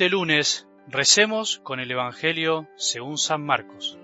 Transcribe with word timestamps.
este 0.00 0.08
lunes 0.08 0.66
recemos 0.88 1.58
con 1.58 1.78
el 1.78 1.90
Evangelio 1.90 2.66
según 2.74 3.18
San 3.18 3.44
Marcos, 3.44 3.98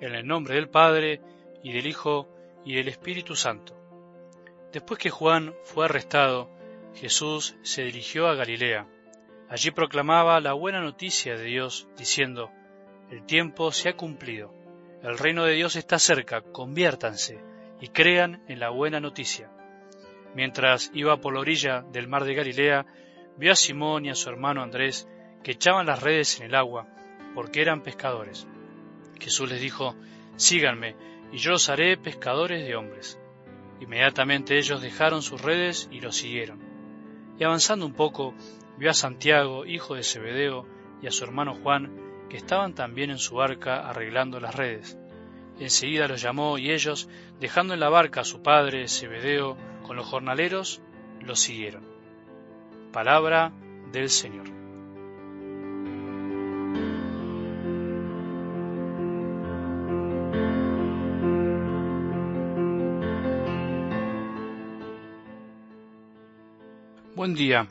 en 0.00 0.14
el 0.14 0.26
nombre 0.26 0.54
del 0.54 0.70
Padre 0.70 1.20
y 1.62 1.74
del 1.74 1.86
Hijo 1.86 2.26
y 2.64 2.74
del 2.74 2.88
Espíritu 2.88 3.36
Santo. 3.36 3.76
Después 4.72 4.98
que 4.98 5.10
Juan 5.10 5.52
fue 5.62 5.84
arrestado, 5.84 6.48
Jesús 6.94 7.54
se 7.60 7.82
dirigió 7.82 8.28
a 8.28 8.34
Galilea. 8.34 8.88
Allí 9.50 9.70
proclamaba 9.72 10.40
la 10.40 10.54
buena 10.54 10.80
noticia 10.80 11.36
de 11.36 11.44
Dios, 11.44 11.86
diciendo, 11.98 12.50
El 13.10 13.26
tiempo 13.26 13.72
se 13.72 13.90
ha 13.90 13.94
cumplido, 13.94 14.54
el 15.02 15.18
reino 15.18 15.44
de 15.44 15.52
Dios 15.52 15.76
está 15.76 15.98
cerca, 15.98 16.40
conviértanse 16.40 17.38
y 17.78 17.88
crean 17.88 18.42
en 18.48 18.58
la 18.58 18.70
buena 18.70 19.00
noticia. 19.00 19.50
Mientras 20.34 20.90
iba 20.94 21.18
por 21.18 21.34
la 21.34 21.40
orilla 21.40 21.82
del 21.92 22.08
mar 22.08 22.24
de 22.24 22.36
Galilea, 22.36 22.86
vio 23.36 23.52
a 23.52 23.56
Simón 23.56 24.06
y 24.06 24.08
a 24.08 24.14
su 24.14 24.30
hermano 24.30 24.62
Andrés 24.62 25.06
que 25.42 25.52
echaban 25.52 25.86
las 25.86 26.02
redes 26.02 26.40
en 26.40 26.46
el 26.46 26.54
agua, 26.54 26.86
porque 27.34 27.62
eran 27.62 27.82
pescadores. 27.82 28.46
Jesús 29.20 29.50
les 29.50 29.60
dijo, 29.60 29.94
Síganme, 30.36 30.96
y 31.32 31.38
yo 31.38 31.52
los 31.52 31.68
haré 31.68 31.96
pescadores 31.96 32.66
de 32.66 32.76
hombres. 32.76 33.18
Inmediatamente 33.80 34.58
ellos 34.58 34.80
dejaron 34.80 35.22
sus 35.22 35.40
redes 35.40 35.88
y 35.90 36.00
los 36.00 36.16
siguieron. 36.16 36.60
Y 37.38 37.44
avanzando 37.44 37.86
un 37.86 37.94
poco, 37.94 38.34
vio 38.78 38.90
a 38.90 38.94
Santiago, 38.94 39.66
hijo 39.66 39.94
de 39.94 40.02
Zebedeo, 40.02 40.66
y 41.02 41.06
a 41.06 41.10
su 41.10 41.24
hermano 41.24 41.54
Juan, 41.54 41.90
que 42.28 42.36
estaban 42.36 42.74
también 42.74 43.10
en 43.10 43.18
su 43.18 43.34
barca 43.34 43.88
arreglando 43.88 44.40
las 44.40 44.54
redes. 44.54 44.96
Enseguida 45.58 46.08
los 46.08 46.22
llamó 46.22 46.58
y 46.58 46.70
ellos, 46.70 47.08
dejando 47.40 47.74
en 47.74 47.80
la 47.80 47.88
barca 47.88 48.20
a 48.20 48.24
su 48.24 48.42
padre, 48.42 48.88
Zebedeo, 48.88 49.56
con 49.82 49.96
los 49.96 50.06
jornaleros, 50.06 50.80
los 51.20 51.40
siguieron. 51.40 51.84
Palabra 52.92 53.52
del 53.92 54.08
Señor. 54.08 54.46
Buen 67.22 67.34
día. 67.34 67.68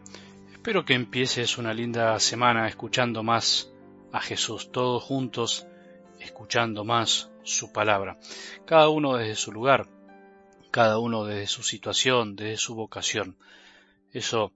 Espero 0.54 0.86
que 0.86 0.94
empieces 0.94 1.58
una 1.58 1.74
linda 1.74 2.18
semana 2.22 2.70
escuchando 2.70 3.22
más 3.22 3.70
a 4.14 4.22
Jesús, 4.22 4.72
todos 4.72 5.04
juntos 5.04 5.68
escuchando 6.22 6.86
más 6.86 7.30
su 7.44 7.74
palabra, 7.74 8.18
cada 8.64 8.88
uno 8.88 9.18
desde 9.18 9.36
su 9.36 9.52
lugar, 9.52 9.90
cada 10.72 11.00
uno 11.00 11.26
desde 11.26 11.48
su 11.48 11.64
situación, 11.64 12.38
desde 12.38 12.56
su 12.56 12.76
vocación. 12.76 13.36
Eso 14.14 14.54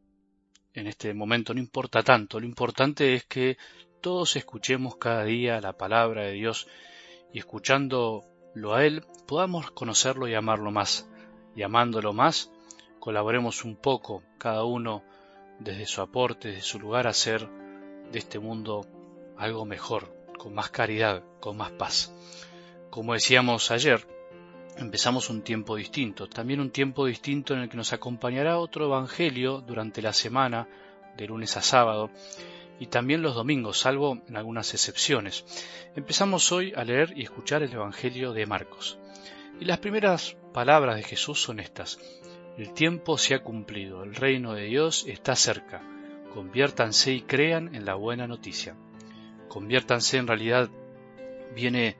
en 0.74 0.88
este 0.88 1.14
momento 1.14 1.54
no 1.54 1.60
importa 1.60 2.02
tanto, 2.02 2.40
lo 2.40 2.46
importante 2.46 3.16
es 3.16 3.26
que 3.26 3.58
todos 4.00 4.38
escuchemos 4.38 4.96
cada 4.96 5.26
día 5.26 5.60
la 5.60 5.74
palabra 5.74 6.24
de 6.24 6.32
Dios 6.32 6.70
y 7.34 7.40
escuchándolo 7.40 8.24
a 8.74 8.86
Él 8.86 9.06
podamos 9.28 9.72
conocerlo 9.72 10.30
y 10.30 10.36
amarlo 10.36 10.72
más. 10.72 11.10
Y 11.54 11.64
amándolo 11.64 12.14
más, 12.14 12.50
colaboremos 13.06 13.64
un 13.66 13.76
poco, 13.76 14.24
cada 14.40 14.64
uno 14.64 15.04
desde 15.60 15.86
su 15.86 16.02
aporte, 16.02 16.48
desde 16.48 16.64
su 16.64 16.80
lugar, 16.80 17.06
a 17.06 17.12
hacer 17.12 17.48
de 18.12 18.18
este 18.18 18.40
mundo 18.40 18.84
algo 19.38 19.64
mejor, 19.64 20.12
con 20.40 20.56
más 20.56 20.72
caridad, 20.72 21.22
con 21.40 21.56
más 21.56 21.72
paz. 21.74 22.16
Como 22.90 23.14
decíamos 23.14 23.70
ayer, 23.70 24.08
empezamos 24.78 25.30
un 25.30 25.44
tiempo 25.44 25.76
distinto, 25.76 26.28
también 26.28 26.60
un 26.60 26.72
tiempo 26.72 27.06
distinto 27.06 27.54
en 27.54 27.60
el 27.60 27.70
que 27.70 27.78
nos 27.78 27.94
acompañará 27.94 28.58
otro 28.58 28.86
Evangelio 28.86 29.62
durante 29.62 30.02
la 30.02 30.12
semana, 30.12 30.68
de 31.16 31.28
lunes 31.28 31.58
a 31.58 31.62
sábado, 31.62 32.10
y 32.80 32.88
también 32.88 33.22
los 33.22 33.36
domingos, 33.36 33.78
salvo 33.78 34.18
en 34.28 34.36
algunas 34.36 34.74
excepciones. 34.74 35.46
Empezamos 35.96 36.52
hoy 36.52 36.74
a 36.76 36.84
leer 36.84 37.14
y 37.16 37.22
escuchar 37.22 37.62
el 37.62 37.72
Evangelio 37.72 38.34
de 38.34 38.48
Marcos. 38.48 38.98
Y 39.60 39.66
las 39.66 39.78
primeras 39.78 40.38
palabras 40.54 40.96
de 40.96 41.04
Jesús 41.04 41.40
son 41.40 41.60
estas. 41.60 42.00
El 42.58 42.72
tiempo 42.72 43.18
se 43.18 43.36
ha 43.36 43.44
cumplido, 43.44 44.04
el 44.04 44.16
reino 44.16 44.54
de 44.54 44.64
Dios 44.64 45.06
está 45.08 45.36
cerca. 45.36 45.82
Conviértanse 46.34 47.12
y 47.12 47.22
crean 47.22 47.76
en 47.76 47.84
la 47.84 47.96
buena 47.96 48.28
noticia. 48.28 48.76
Conviértanse 49.50 50.18
en 50.18 50.28
realidad 50.28 50.70
viene 51.54 51.98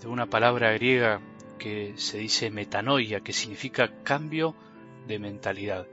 de 0.00 0.08
una 0.08 0.26
palabra 0.26 0.72
griega 0.72 1.20
que 1.58 1.94
se 1.96 2.18
dice 2.18 2.50
metanoia, 2.50 3.20
que 3.20 3.32
significa 3.32 4.02
cambio 4.02 4.56
de 5.06 5.20
mentalidad. 5.20 5.86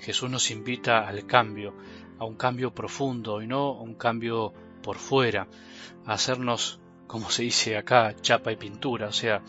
Jesús 0.00 0.28
nos 0.28 0.50
invita 0.50 1.06
al 1.06 1.24
cambio, 1.26 1.74
a 2.18 2.24
un 2.24 2.34
cambio 2.34 2.74
profundo 2.74 3.40
y 3.40 3.46
no 3.46 3.68
a 3.68 3.82
un 3.82 3.94
cambio 3.94 4.52
por 4.82 4.96
fuera, 4.96 5.46
a 6.06 6.12
hacernos, 6.12 6.80
como 7.06 7.30
se 7.30 7.44
dice 7.44 7.76
acá, 7.76 8.14
chapa 8.20 8.50
y 8.50 8.56
pintura, 8.56 9.08
o 9.08 9.12
sea, 9.12 9.42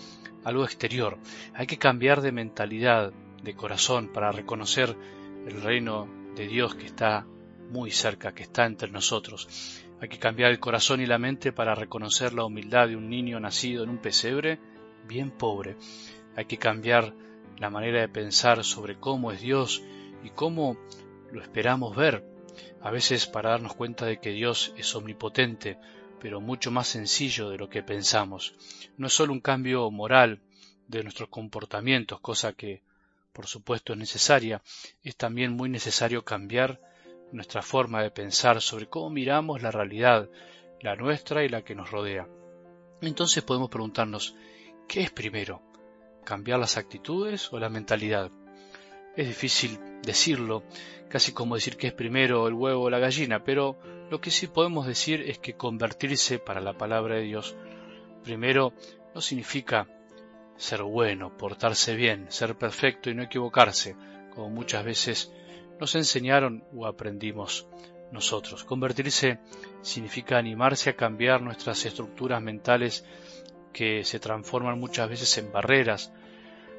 algo 0.44 0.63
exterior. 0.63 1.17
Hay 1.53 1.66
que 1.67 1.77
cambiar 1.77 2.21
de 2.21 2.31
mentalidad, 2.31 3.13
de 3.44 3.55
corazón, 3.55 4.09
para 4.13 4.31
reconocer 4.31 4.95
el 5.47 5.61
reino 5.61 6.07
de 6.35 6.47
Dios 6.47 6.75
que 6.75 6.85
está 6.85 7.25
muy 7.69 7.91
cerca, 7.91 8.33
que 8.33 8.44
está 8.44 8.66
entre 8.66 8.91
nosotros. 8.91 9.47
Hay 10.01 10.09
que 10.09 10.19
cambiar 10.19 10.51
el 10.51 10.59
corazón 10.59 11.01
y 11.01 11.05
la 11.05 11.17
mente 11.17 11.51
para 11.51 11.75
reconocer 11.75 12.33
la 12.33 12.45
humildad 12.45 12.88
de 12.88 12.95
un 12.95 13.09
niño 13.09 13.39
nacido 13.39 13.83
en 13.83 13.89
un 13.89 13.97
pesebre 13.97 14.59
bien 15.07 15.31
pobre. 15.31 15.75
Hay 16.35 16.45
que 16.45 16.57
cambiar 16.57 17.13
la 17.57 17.69
manera 17.69 18.00
de 18.00 18.07
pensar 18.07 18.63
sobre 18.63 18.97
cómo 18.97 19.31
es 19.31 19.41
Dios 19.41 19.83
y 20.23 20.29
cómo 20.29 20.77
lo 21.31 21.41
esperamos 21.41 21.95
ver. 21.95 22.25
A 22.81 22.91
veces 22.91 23.27
para 23.27 23.51
darnos 23.51 23.75
cuenta 23.75 24.06
de 24.06 24.19
que 24.19 24.31
Dios 24.31 24.73
es 24.77 24.95
omnipotente, 24.95 25.77
pero 26.21 26.39
mucho 26.39 26.71
más 26.71 26.88
sencillo 26.88 27.50
de 27.50 27.57
lo 27.57 27.69
que 27.69 27.83
pensamos. 27.83 28.56
No 28.97 29.07
es 29.07 29.13
solo 29.13 29.33
un 29.33 29.41
cambio 29.41 29.89
moral 29.91 30.41
de 30.88 31.03
nuestros 31.03 31.29
comportamientos, 31.29 32.19
cosa 32.21 32.53
que 32.53 32.81
por 33.34 33.47
supuesto 33.47 33.94
es 33.94 34.00
necesaria, 34.00 34.62
es 35.03 35.16
también 35.16 35.53
muy 35.53 35.69
necesario 35.69 36.23
cambiar 36.23 36.79
nuestra 37.31 37.62
forma 37.62 38.01
de 38.01 38.12
pensar 38.12 38.62
sobre 38.62 38.88
cómo 38.88 39.09
miramos 39.09 39.62
la 39.62 39.72
realidad, 39.72 40.29
la 40.81 40.95
nuestra 40.95 41.44
y 41.44 41.50
la 41.50 41.63
que 41.63 41.75
nos 41.75 41.91
rodea. 41.91 42.28
Entonces 43.01 43.44
podemos 43.44 43.69
preguntarnos, 43.69 44.35
¿qué 44.88 45.01
es 45.01 45.12
primero? 45.12 45.62
¿Cambiar 46.25 46.59
las 46.59 46.78
actitudes 46.78 47.51
o 47.53 47.59
la 47.59 47.69
mentalidad? 47.69 48.31
Es 49.16 49.28
difícil 49.28 49.79
decirlo, 50.01 50.63
casi 51.09 51.31
como 51.31 51.56
decir 51.56 51.78
que 51.78 51.88
es 51.88 51.94
primero 51.94 52.47
el 52.47 52.53
huevo 52.53 52.84
o 52.84 52.89
la 52.89 53.00
gallina, 53.00 53.44
pero 53.44 53.78
lo 54.09 54.22
que 54.22 54.31
sí 54.31 54.47
podemos 54.47 54.88
decir 54.88 55.22
es 55.22 55.39
que 55.39 55.56
convertirse 55.56 56.39
para 56.39 56.62
la 56.62 56.78
palabra 56.78 57.16
de 57.16 57.22
Dios 57.22 57.56
primero 58.23 58.73
no 59.13 59.22
significa 59.22 59.88
ser 60.59 60.84
bueno, 60.84 61.38
portarse 61.38 61.96
bien, 61.96 62.25
ser 62.30 62.58
perfecto 62.58 63.09
y 63.09 63.16
no 63.16 63.24
equivocarse, 63.24 63.96
como 64.36 64.50
muchas 64.50 64.84
veces 64.84 65.31
nos 65.80 65.96
enseñaron 65.96 66.66
o 66.75 66.86
aprendimos 66.86 67.66
nosotros. 68.12 68.66
Convertirse 68.66 69.40
significa 69.81 70.38
animarse 70.38 70.90
a 70.90 70.98
cambiar 70.98 71.42
nuestras 71.42 71.86
estructuras 71.86 72.42
mentales 72.42 73.06
que 73.72 74.03
se 74.03 74.19
transforman 74.19 74.78
muchas 74.78 75.09
veces 75.09 75.38
en 75.38 75.50
barreras 75.52 76.12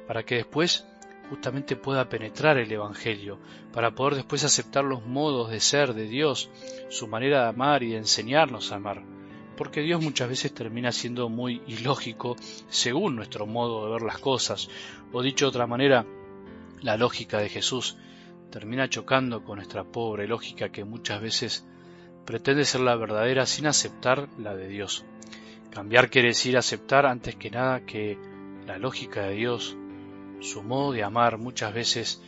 para 0.07 0.23
que 0.23 0.35
después 0.35 0.85
justamente 1.31 1.75
pueda 1.75 2.07
penetrar 2.07 2.59
el 2.59 2.71
Evangelio, 2.71 3.39
para 3.73 3.95
poder 3.95 4.13
después 4.15 4.43
aceptar 4.43 4.83
los 4.83 5.03
modos 5.07 5.49
de 5.49 5.59
ser 5.59 5.95
de 5.95 6.03
Dios, 6.03 6.51
su 6.89 7.07
manera 7.07 7.43
de 7.43 7.49
amar 7.49 7.81
y 7.81 7.91
de 7.91 7.97
enseñarnos 7.97 8.71
a 8.71 8.75
amar. 8.75 9.01
Porque 9.61 9.81
Dios 9.81 10.01
muchas 10.01 10.27
veces 10.27 10.55
termina 10.55 10.91
siendo 10.91 11.29
muy 11.29 11.61
ilógico 11.67 12.35
según 12.67 13.15
nuestro 13.15 13.45
modo 13.45 13.85
de 13.85 13.91
ver 13.91 14.01
las 14.01 14.17
cosas, 14.17 14.69
o 15.13 15.21
dicho 15.21 15.45
de 15.45 15.49
otra 15.49 15.67
manera, 15.67 16.03
la 16.81 16.97
lógica 16.97 17.37
de 17.37 17.47
Jesús 17.47 17.95
termina 18.49 18.89
chocando 18.89 19.43
con 19.43 19.57
nuestra 19.57 19.83
pobre 19.83 20.27
lógica 20.27 20.71
que 20.71 20.83
muchas 20.83 21.21
veces 21.21 21.63
pretende 22.25 22.65
ser 22.65 22.81
la 22.81 22.95
verdadera 22.95 23.45
sin 23.45 23.67
aceptar 23.67 24.29
la 24.39 24.55
de 24.55 24.67
Dios. 24.67 25.05
Cambiar 25.69 26.09
quiere 26.09 26.29
decir 26.29 26.57
aceptar 26.57 27.05
antes 27.05 27.35
que 27.35 27.51
nada 27.51 27.85
que 27.85 28.17
la 28.65 28.79
lógica 28.79 29.27
de 29.27 29.35
Dios, 29.35 29.77
su 30.39 30.63
modo 30.63 30.91
de 30.91 31.03
amar 31.03 31.37
muchas 31.37 31.71
veces 31.71 32.23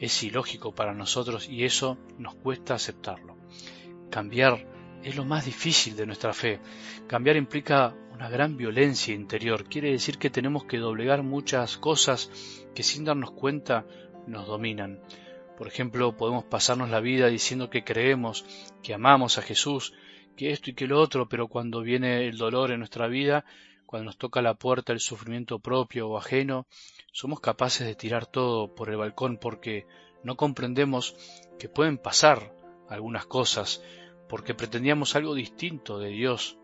es 0.00 0.22
ilógico 0.22 0.74
para 0.74 0.92
nosotros 0.92 1.48
y 1.48 1.64
eso 1.64 1.96
nos 2.18 2.34
cuesta 2.34 2.74
aceptarlo. 2.74 3.38
Cambiar 4.10 4.66
es 5.04 5.16
lo 5.16 5.24
más 5.24 5.44
difícil 5.44 5.96
de 5.96 6.06
nuestra 6.06 6.32
fe. 6.32 6.60
Cambiar 7.06 7.36
implica 7.36 7.94
una 8.12 8.30
gran 8.30 8.56
violencia 8.56 9.14
interior. 9.14 9.64
Quiere 9.64 9.90
decir 9.90 10.18
que 10.18 10.30
tenemos 10.30 10.64
que 10.64 10.78
doblegar 10.78 11.22
muchas 11.22 11.76
cosas 11.76 12.30
que 12.74 12.82
sin 12.82 13.04
darnos 13.04 13.32
cuenta 13.32 13.84
nos 14.26 14.46
dominan. 14.46 15.00
Por 15.58 15.68
ejemplo, 15.68 16.16
podemos 16.16 16.44
pasarnos 16.44 16.90
la 16.90 17.00
vida 17.00 17.28
diciendo 17.28 17.70
que 17.70 17.84
creemos, 17.84 18.44
que 18.82 18.94
amamos 18.94 19.36
a 19.36 19.42
Jesús, 19.42 19.92
que 20.36 20.50
esto 20.50 20.70
y 20.70 20.74
que 20.74 20.86
lo 20.86 21.00
otro, 21.00 21.28
pero 21.28 21.48
cuando 21.48 21.82
viene 21.82 22.26
el 22.26 22.38
dolor 22.38 22.72
en 22.72 22.78
nuestra 22.78 23.06
vida, 23.06 23.44
cuando 23.86 24.06
nos 24.06 24.16
toca 24.16 24.42
la 24.42 24.54
puerta 24.54 24.92
el 24.92 25.00
sufrimiento 25.00 25.58
propio 25.58 26.08
o 26.08 26.16
ajeno, 26.16 26.66
somos 27.12 27.40
capaces 27.40 27.86
de 27.86 27.94
tirar 27.94 28.26
todo 28.26 28.74
por 28.74 28.90
el 28.90 28.96
balcón 28.96 29.36
porque 29.36 29.86
no 30.24 30.36
comprendemos 30.36 31.14
que 31.58 31.68
pueden 31.68 31.98
pasar 31.98 32.52
algunas 32.88 33.26
cosas, 33.26 33.82
porque 34.28 34.54
pretendíamos 34.54 35.16
algo 35.16 35.34
distinto 35.34 35.98
de 35.98 36.08
Dios 36.08 36.58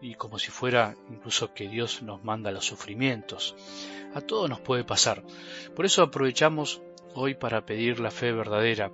y 0.00 0.14
como 0.14 0.38
si 0.38 0.50
fuera 0.50 0.96
incluso 1.10 1.52
que 1.52 1.68
Dios 1.68 2.02
nos 2.02 2.24
manda 2.24 2.50
los 2.50 2.64
sufrimientos. 2.64 3.54
A 4.14 4.20
todos 4.20 4.48
nos 4.48 4.60
puede 4.60 4.84
pasar. 4.84 5.22
Por 5.74 5.84
eso 5.84 6.02
aprovechamos 6.02 6.82
hoy 7.14 7.34
para 7.34 7.66
pedir 7.66 8.00
la 8.00 8.10
fe 8.10 8.32
verdadera, 8.32 8.92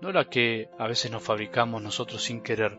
no 0.00 0.12
la 0.12 0.28
que 0.28 0.68
a 0.78 0.86
veces 0.86 1.10
nos 1.10 1.22
fabricamos 1.22 1.82
nosotros 1.82 2.22
sin 2.22 2.40
querer. 2.40 2.78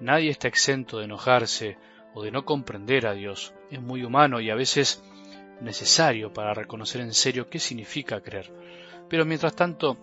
Nadie 0.00 0.30
está 0.30 0.48
exento 0.48 0.98
de 0.98 1.04
enojarse 1.04 1.78
o 2.14 2.22
de 2.22 2.30
no 2.30 2.44
comprender 2.44 3.06
a 3.06 3.14
Dios. 3.14 3.54
Es 3.70 3.80
muy 3.80 4.04
humano 4.04 4.40
y 4.40 4.50
a 4.50 4.54
veces 4.54 5.02
necesario 5.60 6.32
para 6.32 6.54
reconocer 6.54 7.00
en 7.00 7.14
serio 7.14 7.48
qué 7.48 7.58
significa 7.58 8.20
creer. 8.20 8.52
Pero 9.08 9.24
mientras 9.24 9.54
tanto, 9.54 9.96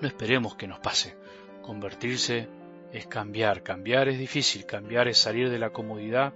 no 0.00 0.08
esperemos 0.08 0.56
que 0.56 0.66
nos 0.66 0.80
pase. 0.80 1.16
Convertirse 1.62 2.48
es 2.92 3.06
cambiar, 3.06 3.62
cambiar 3.62 4.08
es 4.08 4.18
difícil, 4.18 4.66
cambiar 4.66 5.08
es 5.08 5.18
salir 5.18 5.50
de 5.50 5.58
la 5.58 5.70
comodidad 5.70 6.34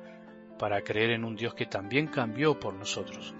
para 0.59 0.83
creer 0.83 1.11
en 1.11 1.25
un 1.25 1.37
Dios 1.37 1.55
que 1.55 1.67
también 1.67 2.07
cambió 2.07 2.59
por 2.59 2.75
nosotros. 2.75 3.35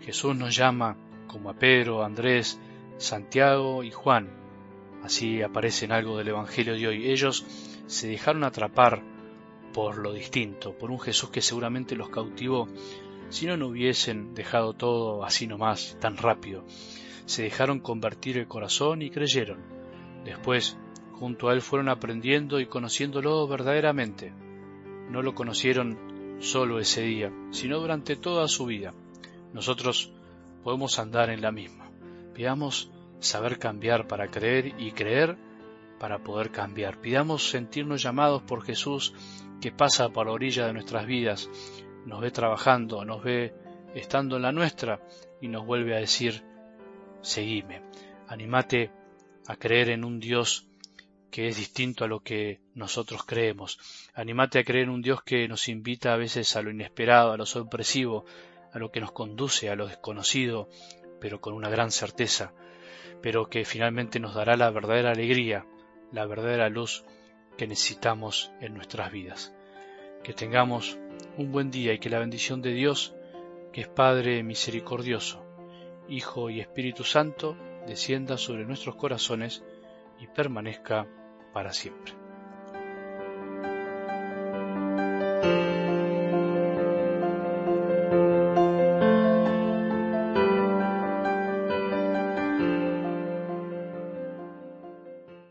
Jesús 0.00 0.34
nos 0.34 0.56
llama, 0.56 0.96
como 1.26 1.50
a 1.50 1.54
Pedro, 1.54 2.02
Andrés, 2.02 2.58
Santiago 2.96 3.84
y 3.84 3.90
Juan. 3.90 4.30
Así 5.02 5.42
aparece 5.42 5.84
en 5.84 5.92
algo 5.92 6.16
del 6.16 6.28
Evangelio 6.28 6.74
de 6.74 6.88
hoy. 6.88 7.10
Ellos 7.10 7.44
se 7.86 8.08
dejaron 8.08 8.44
atrapar 8.44 9.02
por 9.72 9.98
lo 9.98 10.12
distinto, 10.14 10.76
por 10.76 10.90
un 10.90 10.98
Jesús 10.98 11.30
que 11.30 11.42
seguramente 11.42 11.94
los 11.94 12.08
cautivó, 12.08 12.68
si 13.28 13.46
no, 13.46 13.58
no 13.58 13.68
hubiesen 13.68 14.34
dejado 14.34 14.72
todo 14.72 15.22
así 15.24 15.46
nomás, 15.46 15.98
tan 16.00 16.16
rápido. 16.16 16.64
Se 17.26 17.42
dejaron 17.42 17.80
convertir 17.80 18.38
el 18.38 18.48
corazón 18.48 19.02
y 19.02 19.10
creyeron. 19.10 19.62
Después 20.24 20.78
Junto 21.18 21.48
a 21.48 21.52
él 21.52 21.62
fueron 21.62 21.88
aprendiendo 21.88 22.60
y 22.60 22.66
conociéndolo 22.66 23.46
verdaderamente. 23.48 24.32
No 25.10 25.22
lo 25.22 25.34
conocieron 25.34 26.38
solo 26.38 26.78
ese 26.78 27.02
día, 27.02 27.32
sino 27.50 27.80
durante 27.80 28.16
toda 28.16 28.46
su 28.46 28.66
vida. 28.66 28.94
Nosotros 29.52 30.12
podemos 30.62 30.98
andar 30.98 31.30
en 31.30 31.42
la 31.42 31.50
misma. 31.50 31.90
Pidamos 32.34 32.90
saber 33.18 33.58
cambiar 33.58 34.06
para 34.06 34.28
creer 34.28 34.74
y 34.78 34.92
creer 34.92 35.36
para 35.98 36.18
poder 36.22 36.50
cambiar. 36.50 37.00
Pidamos 37.00 37.50
sentirnos 37.50 38.02
llamados 38.02 38.42
por 38.42 38.62
Jesús 38.62 39.12
que 39.60 39.72
pasa 39.72 40.10
por 40.10 40.26
la 40.26 40.32
orilla 40.32 40.66
de 40.66 40.72
nuestras 40.72 41.06
vidas, 41.06 41.50
nos 42.06 42.20
ve 42.20 42.30
trabajando, 42.30 43.04
nos 43.04 43.22
ve 43.24 43.52
estando 43.94 44.36
en 44.36 44.42
la 44.42 44.52
nuestra 44.52 45.00
y 45.40 45.48
nos 45.48 45.66
vuelve 45.66 45.96
a 45.96 46.00
decir, 46.00 46.44
seguime, 47.22 47.82
animate 48.28 48.92
a 49.48 49.56
creer 49.56 49.90
en 49.90 50.04
un 50.04 50.20
Dios 50.20 50.67
que 51.30 51.48
es 51.48 51.56
distinto 51.56 52.04
a 52.04 52.08
lo 52.08 52.20
que 52.20 52.60
nosotros 52.74 53.24
creemos. 53.24 53.78
Animate 54.14 54.58
a 54.58 54.64
creer 54.64 54.84
en 54.84 54.90
un 54.90 55.02
Dios 55.02 55.22
que 55.22 55.48
nos 55.48 55.68
invita 55.68 56.12
a 56.12 56.16
veces 56.16 56.56
a 56.56 56.62
lo 56.62 56.70
inesperado, 56.70 57.32
a 57.32 57.36
lo 57.36 57.46
sorpresivo, 57.46 58.24
a 58.72 58.78
lo 58.78 58.90
que 58.90 59.00
nos 59.00 59.12
conduce 59.12 59.70
a 59.70 59.76
lo 59.76 59.86
desconocido, 59.86 60.68
pero 61.20 61.40
con 61.40 61.54
una 61.54 61.68
gran 61.68 61.90
certeza, 61.90 62.52
pero 63.22 63.48
que 63.48 63.64
finalmente 63.64 64.20
nos 64.20 64.34
dará 64.34 64.56
la 64.56 64.70
verdadera 64.70 65.10
alegría, 65.10 65.66
la 66.12 66.26
verdadera 66.26 66.68
luz 66.68 67.04
que 67.56 67.66
necesitamos 67.66 68.52
en 68.60 68.74
nuestras 68.74 69.10
vidas. 69.12 69.52
Que 70.22 70.32
tengamos 70.32 70.98
un 71.36 71.52
buen 71.52 71.70
día 71.70 71.92
y 71.92 71.98
que 71.98 72.10
la 72.10 72.18
bendición 72.18 72.62
de 72.62 72.72
Dios, 72.72 73.14
que 73.72 73.82
es 73.82 73.88
Padre 73.88 74.42
misericordioso, 74.42 75.44
Hijo 76.08 76.48
y 76.50 76.60
Espíritu 76.60 77.04
Santo, 77.04 77.56
descienda 77.86 78.38
sobre 78.38 78.64
nuestros 78.64 78.96
corazones 78.96 79.62
y 80.20 80.26
permanezca 80.26 81.06
para 81.58 81.72
siempre. 81.72 82.14